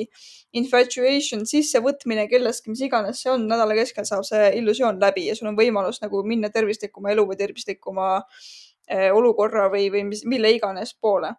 infatuation, 0.57 1.45
sissevõtmine 1.49 2.25
kellestki, 2.31 2.73
mis 2.73 2.81
iganes 2.87 3.21
see 3.21 3.33
on, 3.33 3.45
nädala 3.51 3.77
keskel 3.77 4.07
saab 4.07 4.25
see 4.27 4.49
illusioon 4.61 5.01
läbi 5.01 5.27
ja 5.27 5.37
sul 5.37 5.51
on 5.51 5.59
võimalus 5.59 6.01
nagu 6.01 6.23
minna 6.27 6.49
tervislikuma 6.53 7.13
elu 7.13 7.27
või 7.29 7.37
tervislikuma 7.39 8.09
äh, 8.21 9.09
olukorra 9.13 9.69
või, 9.73 9.91
või 9.93 10.07
mis, 10.09 10.25
mille 10.25 10.55
iganes 10.57 10.95
poole. 10.97 11.35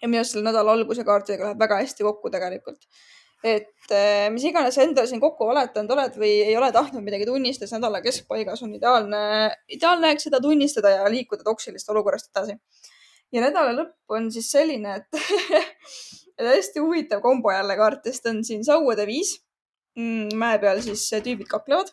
ja 0.00 0.08
minu 0.08 0.20
arust 0.20 0.34
selle 0.36 0.48
nädala 0.48 0.72
alguse 0.76 1.04
kaartidega 1.04 1.50
läheb 1.50 1.60
väga 1.60 1.82
hästi 1.82 2.04
kokku 2.08 2.32
tegelikult 2.32 2.88
et 3.44 3.92
eh, 3.92 4.30
mis 4.32 4.46
iganes 4.48 4.76
endale 4.80 5.08
siin 5.10 5.20
kokku 5.20 5.46
valetanud 5.50 5.92
oled 5.92 6.16
või 6.16 6.32
ei 6.46 6.56
ole 6.56 6.70
tahtnud 6.72 7.04
midagi 7.04 7.26
tunnistada, 7.28 7.76
nädala 7.76 8.00
keskpaigas 8.04 8.64
on 8.64 8.72
ideaalne, 8.78 9.20
ideaalne 9.76 10.10
aeg 10.10 10.22
seda 10.22 10.40
tunnistada 10.40 10.94
ja 10.94 11.10
liikuda 11.12 11.44
toksilist 11.44 11.90
olukorrast 11.92 12.30
edasi. 12.32 12.56
ja 13.32 13.44
nädala 13.44 13.74
lõpp 13.76 14.16
on 14.16 14.30
siis 14.32 14.48
selline, 14.54 14.96
et 15.02 15.20
hästi 16.56 16.80
huvitav 16.80 17.20
kombo 17.22 17.52
jälle 17.52 17.76
kaartidest 17.76 18.32
on 18.32 18.40
siin 18.44 18.64
sauade 18.64 19.06
viis 19.06 19.36
mm,. 19.98 20.32
mäe 20.40 20.58
peal 20.62 20.80
siis 20.82 21.04
tüübid 21.12 21.50
kaklevad 21.50 21.92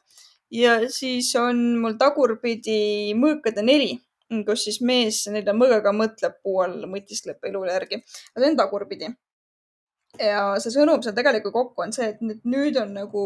ja 0.51 0.77
siis 0.89 1.33
on 1.39 1.59
mul 1.81 1.97
tagurpidi 1.99 3.11
mõõkade 3.17 3.63
neli, 3.65 3.95
kus 4.47 4.65
siis 4.67 4.79
mees 4.85 5.23
nelja 5.31 5.55
mõõgaga 5.55 5.93
mõtleb, 5.95 6.39
puu 6.43 6.61
all 6.63 6.87
mõtiskleb 6.91 7.43
elule 7.51 7.75
järgi. 7.75 8.01
see 8.07 8.49
on 8.49 8.57
tagurpidi. 8.59 9.11
Ja 10.19 10.45
see 10.59 10.73
sõnum 10.73 11.03
seal 11.03 11.15
tegelikult 11.15 11.53
kokku 11.53 11.85
on 11.85 11.93
see, 11.95 12.11
et 12.13 12.21
nüüd, 12.43 12.77
on 12.81 12.93
nagu 12.97 13.25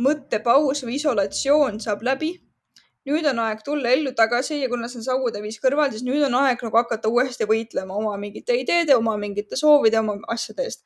mõttepaus 0.00 0.84
või 0.86 0.96
isolatsioon 0.98 1.80
saab 1.82 2.02
läbi 2.06 2.34
nüüd 3.08 3.26
on 3.30 3.40
aeg 3.42 3.62
tulla 3.64 3.92
ellu 3.94 4.12
tagasi 4.16 4.60
ja 4.60 4.68
kuna 4.68 4.88
see 4.90 5.00
on 5.00 5.06
sauatäis 5.06 5.58
kõrval, 5.62 5.90
siis 5.92 6.04
nüüd 6.06 6.22
on 6.26 6.36
aeg 6.42 6.60
nagu 6.66 6.76
hakata 6.76 7.08
uuesti 7.08 7.46
võitlema 7.48 7.96
oma 7.96 8.16
mingite 8.20 8.56
ideede, 8.60 8.96
oma 8.96 9.16
mingite 9.20 9.56
soovide, 9.56 10.00
oma 10.02 10.18
asjade 10.34 10.66
eest. 10.68 10.84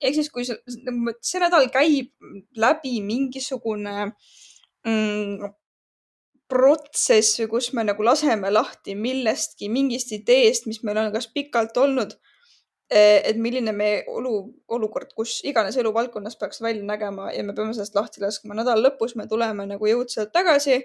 ehk 0.00 0.14
siis, 0.14 0.30
kui 0.30 0.46
see, 0.46 0.58
nagu 0.86 1.14
see 1.20 1.42
nädal 1.42 1.66
käib 1.74 2.12
läbi 2.56 3.00
mingisugune 3.02 4.12
mm, 4.86 5.50
protsess 6.48 7.42
kus 7.50 7.72
me 7.74 7.84
nagu 7.84 8.04
laseme 8.06 8.50
lahti 8.54 8.94
millestki, 8.96 9.68
mingist 9.68 10.14
ideest, 10.14 10.66
mis 10.70 10.80
meil 10.86 11.02
on 11.02 11.12
kas 11.12 11.28
pikalt 11.34 11.76
olnud. 11.76 12.14
Eh, 12.88 13.20
et 13.28 13.36
milline 13.36 13.72
meie 13.76 13.98
olu, 14.08 14.30
olukord, 14.72 15.10
kus 15.12 15.42
iganes 15.44 15.76
eluvaldkonnas 15.76 16.38
peaks 16.40 16.62
välja 16.64 16.80
nägema 16.88 17.26
ja 17.34 17.42
me 17.44 17.52
peame 17.52 17.74
sellest 17.76 17.96
lahti 17.98 18.22
laskma. 18.22 18.54
nädala 18.56 18.80
lõpus 18.80 19.12
me 19.20 19.26
tuleme 19.28 19.66
nagu 19.68 19.90
jõudsalt 19.90 20.32
tagasi 20.32 20.78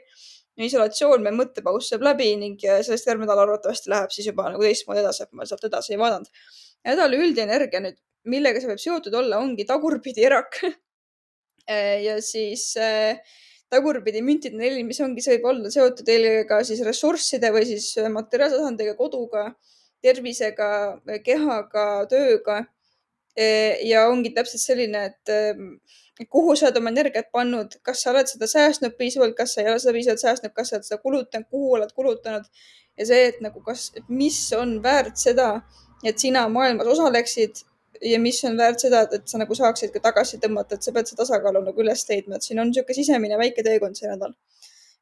isolatsioon, 0.68 1.24
meie 1.24 1.38
mõttepaus 1.38 1.88
saab 1.94 2.04
läbi 2.04 2.28
ning 2.42 2.60
sellest 2.60 3.08
järgmine 3.08 3.30
nädal 3.30 3.46
arvatavasti 3.46 3.90
läheb 3.94 4.12
siis 4.12 4.28
juba 4.28 4.50
nagu 4.52 4.66
teistmoodi 4.68 5.00
edasi, 5.00 5.24
et 5.24 5.32
ma 5.32 5.48
sealt 5.48 5.64
edasi 5.70 5.96
ei 5.96 6.02
vaadanud. 6.02 6.44
nädala 6.92 7.22
üldine 7.24 7.48
energia 7.48 7.80
nüüd, 7.86 7.96
millega 8.28 8.60
see 8.60 8.74
võib 8.74 8.84
seotud 8.84 9.16
olla, 9.22 9.40
ongi 9.40 9.64
tagurpidi 9.70 10.28
erak 10.28 10.60
ja 12.08 12.18
siis 12.20 12.66
äh, 12.76 13.24
tagurpidi 13.72 14.20
müntide 14.28 14.60
neli, 14.60 14.84
mis 14.84 15.00
ongi, 15.00 15.24
see 15.24 15.38
võib 15.38 15.54
olla 15.54 15.72
seotud 15.72 16.12
eelkõige 16.12 16.66
siis 16.68 16.84
ressursside 16.84 17.56
või 17.56 17.64
siis 17.72 17.94
materiaalse 18.12 18.60
tasandiga, 18.60 19.00
koduga, 19.00 19.54
tervisega, 20.04 20.70
kehaga, 21.26 21.88
tööga. 22.12 22.64
ja 23.82 24.04
ongi 24.12 24.30
täpselt 24.36 24.62
selline, 24.62 25.08
et 25.10 26.28
kuhu 26.30 26.54
sa 26.56 26.68
oled 26.68 26.78
oma 26.78 26.92
energiat 26.94 27.32
pannud, 27.34 27.80
kas 27.82 28.04
sa 28.04 28.12
oled 28.12 28.30
seda 28.30 28.46
säästnud 28.50 28.94
piisavalt, 29.00 29.34
kas 29.38 29.56
sa 29.56 29.64
ei 29.64 29.72
ole 29.72 29.80
seda 29.82 29.96
piisavalt 29.96 30.22
säästnud, 30.22 30.54
kas 30.54 30.70
sa 30.70 30.78
oled 30.78 30.86
seda 30.86 31.00
kulutanud, 31.02 31.48
kuhu 31.50 31.72
oled 31.80 31.94
kulutanud 31.98 32.46
ja 32.98 33.08
see, 33.10 33.28
et 33.32 33.42
nagu 33.42 33.62
kas, 33.66 33.88
mis 34.08 34.40
on 34.58 34.78
väärt 34.84 35.18
seda, 35.18 35.48
et 36.06 36.20
sina 36.22 36.46
maailmas 36.52 36.92
osaleksid 36.94 37.64
ja 38.06 38.20
mis 38.22 38.42
on 38.46 38.58
väärt 38.60 38.84
seda, 38.84 39.04
et 39.18 39.28
sa 39.30 39.40
nagu 39.42 39.56
saaksid 39.58 39.94
ka 39.94 40.02
tagasi 40.12 40.40
tõmmata, 40.44 40.78
et 40.78 40.86
sa 40.86 40.94
pead 40.96 41.10
seda 41.10 41.24
tasakaalu 41.24 41.64
nagu 41.66 41.84
üles 41.84 42.06
leidma, 42.10 42.38
et 42.38 42.46
siin 42.46 42.62
on 42.62 42.70
niisugune 42.70 42.98
sisemine 42.98 43.40
väike 43.40 43.66
teekond 43.66 43.98
see 43.98 44.10
nädal. 44.12 44.36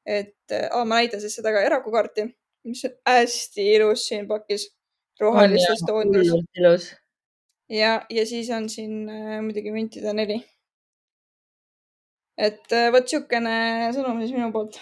et 0.06 0.54
aa, 0.72 0.86
ma 0.86 0.98
näitan 0.98 1.22
siis 1.22 1.36
seda 1.38 1.52
ka 1.54 1.62
Eraku 1.62 1.92
kaarti, 1.94 2.26
mis 2.66 2.86
on 2.88 2.96
hästi 3.06 3.68
ilus 3.76 4.08
siin 4.08 4.28
pakis, 4.28 4.72
rohelistes 5.22 5.84
toonides. 5.88 6.90
ja, 7.70 7.94
ja 8.10 8.26
siis 8.26 8.50
on 8.56 8.68
siin 8.70 9.06
äh, 9.10 9.38
muidugi 9.46 9.74
müntide 9.74 10.14
neli. 10.18 10.42
Et 12.42 12.74
äh, 12.74 12.90
vot 12.94 13.06
niisugune 13.06 13.56
sõnum 13.96 14.20
siis 14.24 14.34
minu 14.36 14.50
poolt. 14.56 14.80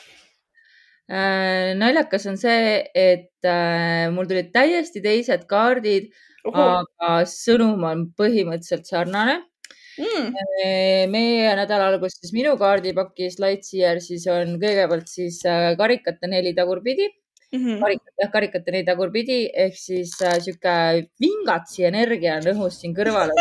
Äh,. 1.10 1.76
naljakas 1.80 2.28
on 2.30 2.38
see, 2.38 2.80
et 2.94 3.48
äh, 3.50 4.08
mul 4.14 4.30
tulid 4.30 4.52
täiesti 4.54 5.02
teised 5.02 5.48
kaardid, 5.50 6.12
aga 6.50 7.24
sõnum 7.30 7.84
on 7.90 8.04
põhimõtteliselt 8.18 8.90
sarnane. 8.90 9.40
Mm.. 10.00 10.30
Äh, 10.64 11.08
meie 11.12 11.50
nädala 11.60 11.90
alguses 11.92 12.32
minu 12.32 12.54
kaardipakis 12.62 13.36
Lightseer 13.44 14.00
siis 14.00 14.24
on 14.32 14.54
kõigepealt 14.62 15.10
siis 15.12 15.42
äh, 15.50 15.74
karikate 15.82 16.30
neli 16.32 16.54
tagurpidi 16.56 17.10
mm. 17.54 17.60
-hmm. 17.60 17.80
karikat, 17.84 18.14
jah, 18.22 18.32
karikate 18.34 18.72
neli 18.72 18.88
tagurpidi 18.88 19.40
ehk 19.66 19.78
siis 19.78 20.16
äh, 20.22 20.40
sihuke 20.44 20.76
vingatsi 21.22 21.88
energia 21.90 22.38
on 22.40 22.52
õhus 22.54 22.82
siin 22.82 22.96
kõrval 22.98 23.34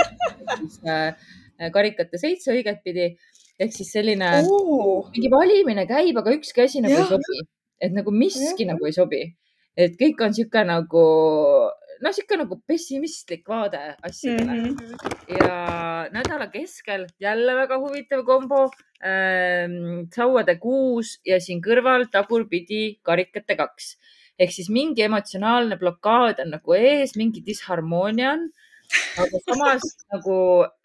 siis, 0.58 0.80
äh, 0.86 1.70
karikate 1.74 2.20
seitse 2.20 2.52
õigetpidi 2.54 3.10
ehk 3.58 3.74
siis 3.74 3.90
selline 3.92 4.30
oh. 4.46 5.08
mingi 5.14 5.30
valimine 5.32 5.86
käib, 5.90 6.18
aga 6.20 6.34
ükski 6.36 6.64
asi 6.64 6.82
nagu 6.84 6.94
ja. 6.94 7.04
ei 7.04 7.10
sobi, 7.10 7.42
et 7.82 7.94
nagu 7.94 8.14
miski 8.14 8.64
ja. 8.64 8.72
nagu 8.72 8.86
ei 8.86 8.94
sobi, 8.94 9.22
et 9.76 9.98
kõik 9.98 10.22
on 10.24 10.34
sihuke 10.36 10.62
nagu 10.66 11.04
noh, 12.04 12.14
sihuke 12.14 12.38
nagu 12.40 12.58
pessimistlik 12.66 13.48
vaade 13.48 13.80
asjadele 14.02 14.56
mm. 14.56 14.76
-hmm. 14.76 15.38
ja 15.38 15.56
nädala 16.12 16.46
keskel 16.52 17.06
jälle 17.20 17.54
väga 17.54 17.78
huvitav 17.78 18.24
kombo 18.24 18.68
ähm,. 19.04 20.06
sauade 20.14 20.56
kuus 20.58 21.18
ja 21.26 21.40
siin 21.40 21.62
kõrval 21.62 22.08
tagurpidi 22.12 23.00
karikate 23.02 23.56
kaks 23.56 23.96
ehk 24.38 24.52
siis 24.54 24.70
mingi 24.70 25.02
emotsionaalne 25.02 25.76
blokaad 25.78 26.40
on 26.44 26.50
nagu 26.56 26.74
ees, 26.74 27.16
mingi 27.16 27.42
disharmoonia 27.46 28.32
on 28.32 28.48
aga 29.22 29.40
samas 29.46 29.82
nagu 30.12 30.36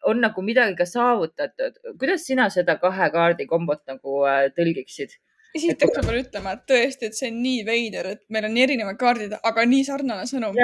on 0.09 0.23
nagu 0.25 0.41
midagi 0.41 0.75
ka 0.81 0.85
saavutatud. 0.85 1.77
kuidas 1.99 2.25
sina 2.29 2.49
seda 2.49 2.79
kahe 2.85 3.11
kaardi 3.17 3.45
kombot 3.53 3.81
nagu 3.87 4.25
äh, 4.29 4.49
tõlgiksid? 4.57 5.15
esiteks 5.57 5.97
ma 5.97 6.03
pean 6.07 6.19
ütlema, 6.19 6.55
et 6.57 6.63
tõesti, 6.69 7.09
et 7.09 7.17
see 7.17 7.29
on 7.29 7.39
nii 7.45 7.61
veider, 7.67 8.09
et 8.15 8.23
meil 8.33 8.47
on 8.49 8.55
erinevad 8.65 8.97
kaardid, 9.01 9.35
aga 9.49 9.65
nii 9.69 9.83
sarnane 9.85 10.25
sõnum. 10.29 10.57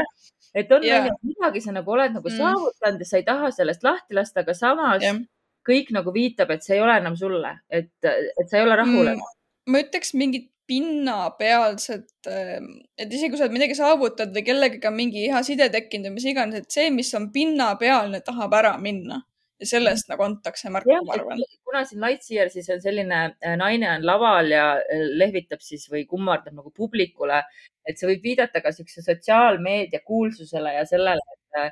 Et 0.56 0.72
on 0.72 0.86
yeah. 0.86 1.10
midagi 1.26 1.62
sa 1.64 1.74
nagu 1.76 1.96
oled 1.96 2.16
nagu 2.16 2.30
mm. 2.30 2.38
saavutanud 2.38 3.04
ja 3.04 3.10
sa 3.10 3.20
ei 3.20 3.26
taha 3.28 3.52
sellest 3.56 3.84
lahti 3.86 4.18
lasta, 4.18 4.44
aga 4.46 4.56
samas 4.58 5.04
yeah. 5.06 5.20
kõik 5.68 5.92
nagu 5.96 6.14
viitab, 6.16 6.54
et 6.56 6.66
see 6.66 6.78
ei 6.78 6.86
ole 6.86 6.96
enam 7.02 7.18
sulle, 7.20 7.56
et, 7.70 7.92
et 8.04 8.48
sa 8.48 8.60
ei 8.60 8.66
ole 8.66 8.80
rahul 8.80 9.14
mm.. 9.14 9.36
ma 9.70 9.84
ütleks 9.84 10.16
mingit 10.18 10.50
pinnapealset, 10.70 12.12
ähm, 12.30 12.68
et 12.94 13.10
isegi 13.10 13.32
kui 13.32 13.40
sa 13.40 13.48
oled 13.48 13.56
midagi 13.56 13.78
saavutanud 13.78 14.36
või 14.38 14.46
kellegagi 14.46 14.86
on 14.86 14.94
mingi 14.94 15.24
hea 15.26 15.40
side 15.46 15.66
tekkinud 15.74 16.12
või 16.12 16.20
mis 16.20 16.28
iganes, 16.30 16.62
et 16.62 16.76
see, 16.76 16.92
mis 16.94 17.10
on 17.18 17.32
pinnapealne, 17.34 18.22
tahab 18.26 18.54
ära 18.60 18.76
minna 18.82 19.24
ja 19.60 19.68
sellest 19.68 20.10
nagu 20.12 20.24
antakse 20.26 20.72
märku, 20.74 20.96
ma 21.08 21.16
arvan. 21.18 21.44
kuna 21.68 21.84
siin 21.88 22.02
Lightseer 22.04 22.50
siis 22.54 22.70
on 22.74 22.82
selline 22.84 23.20
äh, 23.32 23.58
naine 23.60 23.90
on 23.92 24.08
laval 24.08 24.52
ja 24.54 24.66
äh, 24.80 25.06
lehvitab 25.20 25.64
siis 25.66 25.86
või 25.92 26.06
kummardab 26.10 26.56
nagu 26.56 26.72
publikule, 26.76 27.42
et 27.86 28.00
see 28.00 28.10
võib 28.12 28.26
viidata 28.32 28.64
ka 28.64 28.74
siukse 28.76 29.04
sotsiaalmeedia 29.06 30.04
kuulsusele 30.06 30.76
ja 30.80 30.86
sellele, 30.90 31.38
et 31.38 31.62
äh, 31.64 31.72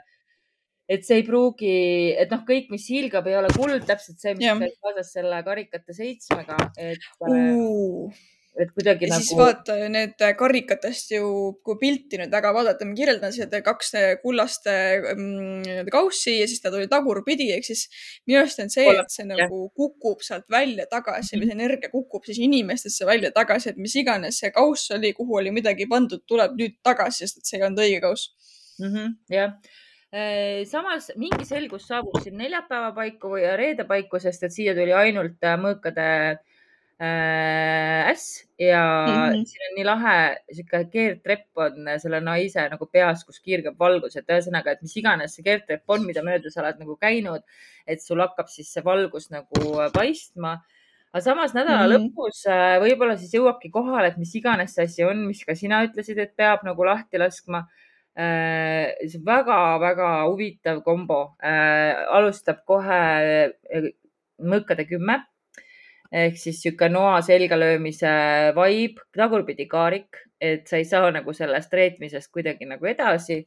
et 0.88 1.04
see 1.04 1.20
ei 1.20 1.24
pruugi, 1.28 1.72
et 2.16 2.32
noh, 2.32 2.46
kõik, 2.48 2.70
mis 2.72 2.86
hiilgab, 2.88 3.26
ei 3.28 3.36
ole 3.36 3.50
kuld, 3.52 3.82
täpselt 3.90 4.22
see, 4.24 4.32
mis 4.40 4.48
käib 4.48 4.78
kaasas 4.86 5.10
selle 5.18 5.42
karikate 5.44 5.96
seitsmega, 5.96 6.56
et 6.80 7.10
uh 7.28 8.26
et 8.58 8.72
kuidagi 8.74 9.06
ja 9.06 9.12
nagu. 9.14 9.24
siis 9.24 9.38
vaata 9.38 9.76
need 9.92 10.22
karikatest 10.40 11.14
ju, 11.14 11.28
kui 11.66 11.78
pilti 11.82 12.20
nüüd 12.22 12.34
väga 12.34 12.52
vaadata, 12.56 12.88
ma 12.90 12.98
kirjeldan 12.98 13.34
seda 13.36 13.62
kaks 13.66 13.94
kullast 14.24 14.68
mm, 14.70 15.90
kaussi 15.94 16.38
ja 16.40 16.48
siis 16.50 16.64
ta 16.64 16.72
tuli 16.74 16.90
tagurpidi, 16.92 17.52
ehk 17.56 17.68
siis 17.68 17.86
minu 18.26 18.42
arust 18.42 18.62
on 18.64 18.72
see, 18.74 18.88
et 18.92 19.14
see 19.14 19.28
nagu 19.30 19.64
kukub 19.78 20.26
sealt 20.26 20.48
välja 20.54 20.88
tagasi 20.90 21.36
või 21.36 21.46
mhm. 21.46 21.52
see 21.52 21.60
energia 21.60 21.94
kukub 21.94 22.28
siis 22.28 22.42
inimestesse 22.44 23.08
välja 23.10 23.32
tagasi, 23.36 23.74
et 23.74 23.82
mis 23.82 23.96
iganes 24.02 24.42
see 24.42 24.54
kauss 24.56 24.92
oli, 24.98 25.14
kuhu 25.18 25.42
oli 25.42 25.54
midagi 25.54 25.90
pandud, 25.90 26.26
tuleb 26.30 26.58
nüüd 26.58 26.80
tagasi, 26.86 27.26
sest 27.26 27.42
et 27.42 27.50
see 27.52 27.62
ei 27.62 27.68
olnud 27.68 27.86
õige 27.86 28.02
kauss 28.04 28.32
mm. 28.80 28.90
-hmm, 28.90 29.16
jah 29.34 29.54
äh, 30.12 30.66
samas 30.66 31.12
mingi 31.16 31.46
selgus 31.46 31.88
saabub 31.90 32.20
siin 32.24 32.38
neljapäeva 32.42 32.92
paiku 32.96 33.36
või 33.36 33.46
reede 33.60 33.86
paiku, 33.86 34.20
sest 34.24 34.44
et 34.50 34.56
siia 34.56 34.76
tuli 34.78 34.96
ainult 34.98 35.44
äh, 35.46 35.60
mõõkade 35.62 36.08
äh, 38.18 38.20
äss 38.20 38.48
ja 38.60 38.84
mm 39.08 39.14
-hmm. 39.14 39.46
siin 39.46 39.66
on 39.70 39.76
nii 39.78 39.86
lahe 39.86 40.18
sihuke 40.52 40.84
keerdtrepp 40.94 41.62
on 41.66 41.92
selle 42.04 42.20
naise 42.22 42.68
nagu 42.70 42.86
peas, 42.86 43.24
kus 43.26 43.40
kiirgab 43.40 43.78
valgus, 43.80 44.16
et 44.16 44.30
ühesõnaga, 44.30 44.72
et 44.72 44.82
mis 44.82 44.98
iganes 44.98 45.36
see 45.36 45.46
keerdtrepp 45.46 45.90
on, 45.90 46.06
mida 46.06 46.24
mööda 46.26 46.50
sa 46.52 46.64
oled 46.64 46.82
nagu 46.82 46.98
käinud, 46.98 47.44
et 47.88 48.02
sul 48.02 48.22
hakkab 48.26 48.50
siis 48.50 48.74
see 48.74 48.84
valgus 48.84 49.30
nagu 49.32 49.78
paistma 49.94 50.58
aga 51.14 51.22
samas 51.24 51.54
nädala 51.54 51.86
mm 51.86 51.92
-hmm. 51.92 52.12
lõpus 52.12 52.46
äh, 52.50 52.78
võib-olla 52.84 53.18
siis 53.18 53.34
jõuabki 53.34 53.72
kohale, 53.72 54.08
et 54.08 54.18
mis 54.18 54.36
iganes 54.36 54.76
see 54.76 54.84
asi 54.84 55.04
on, 55.04 55.26
mis 55.28 55.46
ka 55.46 55.56
sina 55.56 55.84
ütlesid, 55.86 56.20
et 56.20 56.36
peab 56.36 56.64
nagu 56.64 56.84
lahti 56.84 57.18
laskma 57.18 57.68
äh,. 58.18 58.94
see 59.08 59.22
väga-väga 59.26 60.10
huvitav 60.28 60.84
kombo 60.84 61.38
äh, 61.44 61.96
alustab 62.18 62.66
kohe 62.66 63.02
äh, 63.78 63.90
mõõkade 64.40 64.86
kümme 64.90 65.24
ehk 66.12 66.38
siis 66.40 66.62
niisugune 66.62 66.94
noa 66.94 67.20
selga 67.26 67.58
löömise 67.60 68.12
vibe, 68.58 69.04
tagurpidi 69.18 69.68
kaarik, 69.70 70.24
et 70.42 70.68
sa 70.68 70.80
ei 70.80 70.86
saa 70.88 71.12
nagu 71.12 71.34
sellest 71.34 71.74
reetmisest 71.74 72.32
kuidagi 72.32 72.68
nagu 72.70 72.86
edasi. 72.86 73.46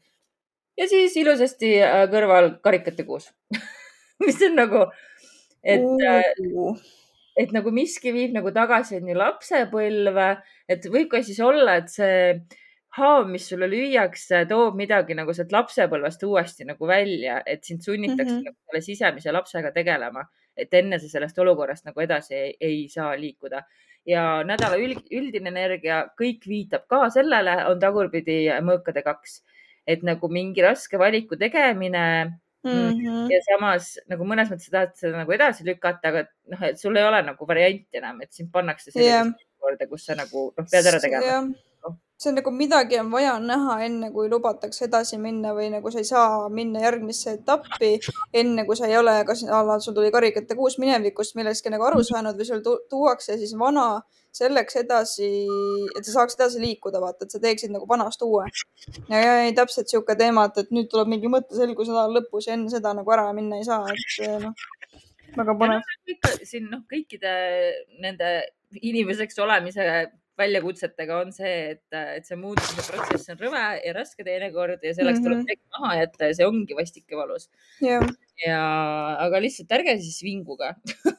ja 0.76 0.88
siis 0.88 1.16
ilusasti 1.16 1.74
äh, 1.82 2.06
kõrval 2.12 2.56
karikate 2.64 3.04
kuus 3.04 3.30
mis 4.24 4.40
on 4.46 4.56
nagu, 4.56 4.86
et 5.64 5.84
uh., 5.84 6.88
et 7.40 7.52
nagu 7.54 7.70
miski 7.72 8.12
viib 8.12 8.34
nagu 8.36 8.50
tagasi 8.52 8.98
nii 9.00 9.16
lapsepõlve, 9.16 10.26
et 10.68 10.88
võib 10.92 11.08
ka 11.12 11.22
siis 11.24 11.38
olla, 11.40 11.78
et 11.80 11.88
see 11.88 12.34
haav, 12.98 13.28
mis 13.30 13.46
sulle 13.48 13.68
lüüakse, 13.70 14.42
toob 14.50 14.76
midagi 14.76 15.14
nagu 15.16 15.32
sealt 15.36 15.54
lapsepõlvest 15.54 16.24
uuesti 16.26 16.66
nagu 16.68 16.88
välja, 16.90 17.38
et 17.46 17.64
sind 17.64 17.86
sunnitakse 17.86 18.32
mm 18.34 18.38
-hmm. 18.40 18.50
nagu 18.50 18.56
selle 18.66 18.82
sisemise 18.84 19.32
lapsega 19.32 19.72
tegelema 19.72 20.26
et 20.60 20.74
enne 20.80 20.98
sa 21.00 21.08
sellest 21.10 21.38
olukorrast 21.42 21.86
nagu 21.88 22.02
edasi 22.04 22.36
ei, 22.36 22.52
ei 22.60 22.82
saa 22.92 23.14
liikuda. 23.18 23.64
ja 24.08 24.40
nädala 24.48 24.78
üldine 24.80 25.50
energia, 25.52 26.06
kõik 26.16 26.46
viitab 26.48 26.86
ka 26.88 27.02
sellele, 27.12 27.52
on 27.68 27.80
tagurpidi 27.82 28.46
mõõkade 28.64 29.02
kaks, 29.04 29.42
et 29.86 30.00
nagu 30.06 30.30
mingi 30.32 30.64
raske 30.64 30.98
valiku 30.98 31.36
tegemine 31.36 32.06
mm. 32.64 32.70
-hmm. 32.70 33.26
ja 33.28 33.40
samas 33.44 33.98
nagu 34.08 34.24
mõnes 34.24 34.48
mõttes 34.48 34.70
sa 34.70 34.76
tahad 34.78 34.96
seda 34.96 35.20
nagu 35.20 35.36
edasi 35.36 35.68
lükata, 35.68 36.14
aga 36.14 36.24
noh, 36.24 36.68
et 36.70 36.80
sul 36.80 36.96
ei 36.96 37.04
ole 37.04 37.22
nagu 37.28 37.46
varianti 37.46 38.00
enam, 38.00 38.22
et 38.24 38.32
sind 38.32 38.52
pannakse 38.52 38.90
sellisesse 38.90 39.16
yeah. 39.16 39.34
olukorda, 39.60 39.86
kus 39.86 40.06
sa 40.08 40.16
nagu 40.16 40.48
noh, 40.56 40.70
pead 40.70 40.86
ära 40.86 41.00
tegema 41.00 41.26
yeah 41.26 41.50
see 42.20 42.28
on 42.30 42.36
nagu 42.36 42.50
midagi 42.52 42.98
on 43.00 43.10
vaja 43.10 43.38
näha, 43.40 43.78
enne 43.86 44.10
kui 44.12 44.28
lubatakse 44.28 44.84
edasi 44.86 45.16
minna 45.18 45.54
või 45.56 45.70
nagu 45.72 45.90
sa 45.92 46.02
ei 46.02 46.08
saa 46.08 46.48
minna 46.52 46.82
järgmisse 46.82 47.38
etappi, 47.38 47.94
enne 48.42 48.66
kui 48.68 48.76
sa 48.76 48.90
ei 48.90 48.98
ole, 48.98 49.14
kas 49.28 49.46
sul 49.84 49.96
tuli 49.96 50.10
karikate 50.12 50.56
kuus 50.58 50.76
minevikust 50.82 51.38
millestki 51.38 51.72
nagu 51.72 51.88
aru 51.88 52.02
saanud 52.04 52.36
või 52.36 52.48
sul 52.48 52.60
tuuakse 52.92 53.38
siis 53.40 53.56
vana 53.56 54.02
selleks 54.36 54.76
edasi, 54.82 55.30
et 55.96 56.04
sa 56.06 56.18
saaks 56.18 56.36
edasi 56.36 56.60
liikuda, 56.62 57.00
vaata, 57.02 57.24
et 57.24 57.32
sa 57.34 57.40
teeksid 57.42 57.72
nagu 57.72 57.88
vanast 57.88 58.20
uue. 58.22 58.44
ja, 59.08 59.40
ei, 59.40 59.56
täpselt 59.56 59.88
sihuke 59.90 60.14
teema, 60.18 60.44
et, 60.50 60.60
et 60.60 60.76
nüüd 60.76 60.92
tuleb 60.92 61.08
mingi 61.10 61.32
mõtteselgus 61.32 61.88
nädala 61.90 62.20
lõpus 62.20 62.46
ja 62.46 62.54
enne 62.54 62.70
seda 62.70 62.92
nagu 62.94 63.16
ära 63.16 63.26
minna 63.34 63.58
ei 63.58 63.66
saa, 63.66 63.88
et 63.90 64.44
noh, 64.44 64.54
väga 65.40 65.56
põnev. 65.58 65.92
siin 66.44 66.68
noh, 66.70 66.84
kõikide 66.90 67.34
nende 68.04 68.32
inimeseks 68.76 69.40
olemise 69.42 69.88
väljakutsetega 70.40 71.18
on 71.24 71.34
see, 71.34 71.54
et, 71.74 71.98
et 72.16 72.26
see 72.26 72.38
muutuse 72.40 72.84
protsess 72.86 73.32
on 73.32 73.40
rõve 73.40 73.64
ja 73.84 73.94
raske 73.96 74.26
teinekord 74.26 74.82
ja 74.84 74.94
selleks 74.96 75.20
mm 75.20 75.24
-hmm. 75.24 75.28
tuleb 75.28 75.42
midagi 75.44 75.60
mhm. 75.60 75.82
maha 75.82 76.00
jätta 76.00 76.30
ja 76.30 76.38
see 76.38 76.48
ongi 76.48 76.78
vastik 76.78 77.04
ja 77.10 77.20
valus 77.20 77.50
yeah.. 77.82 78.06
ja, 78.46 78.62
aga 79.26 79.42
lihtsalt 79.44 79.76
ärge 79.78 79.98
siis 80.00 80.22
vinguge 80.26 80.74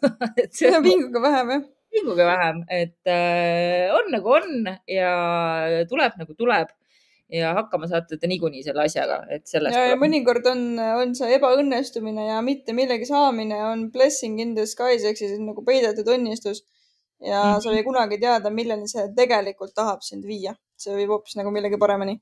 ja 0.74 0.84
vinguge 0.84 1.24
vähem 1.28 1.56
jah. 1.56 1.64
vinguge 1.92 2.26
vähem, 2.26 2.62
et 2.70 3.08
äh, 3.08 3.92
on 3.96 4.12
nagu 4.12 4.38
on 4.38 4.78
ja 4.88 5.16
tuleb 5.90 6.22
nagu 6.22 6.38
tuleb 6.38 6.70
ja 7.32 7.54
hakkama 7.56 7.88
saate 7.88 8.18
te 8.20 8.28
niikuinii 8.28 8.64
selle 8.66 8.84
asjaga, 8.84 9.22
et 9.32 9.48
sellest. 9.48 9.78
ja, 9.78 9.94
ja 9.94 9.98
mõnikord 10.00 10.46
on, 10.52 10.66
on 10.80 11.16
see 11.16 11.32
ebaõnnestumine 11.38 12.28
ja 12.28 12.42
mitte 12.44 12.76
millegi 12.76 13.08
saamine 13.08 13.60
on 13.70 13.88
blessing 13.94 14.42
in 14.44 14.56
disguise 14.58 15.08
ehk 15.08 15.20
siis 15.22 15.38
nagu 15.40 15.64
peidetud 15.68 16.12
õnnistus 16.12 16.66
ja 17.22 17.44
mm 17.44 17.54
-hmm. 17.54 17.62
sa 17.62 17.72
ei 17.72 17.84
kunagi 17.84 18.18
teada, 18.18 18.50
milleni 18.50 18.88
see 18.88 19.08
tegelikult 19.16 19.74
tahab 19.76 20.02
sind 20.02 20.26
viia. 20.26 20.56
see 20.78 20.96
viib 20.96 21.10
hoopis 21.10 21.36
nagu 21.36 21.52
millegi 21.52 21.78
paremini. 21.78 22.22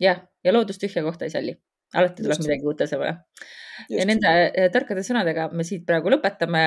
jah, 0.00 0.18
ja 0.44 0.52
loodus 0.52 0.78
tühja 0.78 1.02
kohta 1.02 1.24
ei 1.24 1.30
salli 1.30 1.56
alati 1.94 2.24
tuleb 2.24 2.34
Just. 2.34 2.46
midagi 2.46 2.66
uut 2.66 2.82
asemele. 2.82 3.14
ja 3.92 4.04
nende 4.08 4.30
eh, 4.56 4.68
tarkade 4.72 5.02
sõnadega 5.04 5.50
me 5.52 5.64
siit 5.68 5.82
praegu 5.86 6.08
lõpetame 6.08 6.62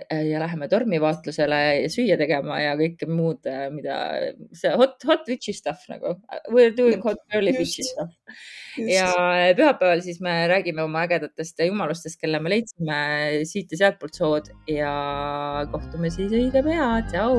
eh, 0.00 0.22
ja 0.30 0.40
läheme 0.40 0.68
tormivaatlusele 0.72 1.58
ja 1.82 1.90
süüa 1.92 2.16
tegema 2.20 2.56
ja 2.62 2.72
kõike 2.78 3.08
muud, 3.10 3.44
eh, 3.50 3.66
mida 3.74 3.98
see 4.56 4.72
hot, 4.72 4.96
hot 5.04 5.28
witch'i 5.28 5.52
stuff 5.56 5.84
nagu. 5.92 6.16
We 6.48 6.70
are 6.70 6.74
doing 6.74 7.04
hot 7.04 7.20
girly 7.32 7.52
witch'i 7.58 7.84
stuff. 7.84 8.16
ja 8.80 9.12
pühapäeval 9.58 10.02
siis 10.02 10.22
me 10.24 10.34
räägime 10.50 10.82
oma 10.82 11.04
ägedatest 11.04 11.60
jumalustest, 11.68 12.18
kelle 12.22 12.40
me 12.42 12.56
leidsime 12.56 12.98
siit 13.46 13.76
ja 13.76 13.84
sealtpoolt 13.84 14.18
sood 14.18 14.50
ja 14.70 14.96
kohtume 15.74 16.10
siis 16.14 16.32
õige 16.32 16.64
pea, 16.64 16.90
tšau. 17.12 17.38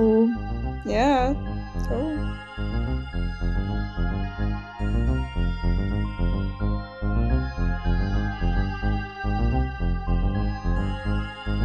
jaa, 0.94 1.34
tšau. 1.82 2.36
Música 11.06 11.56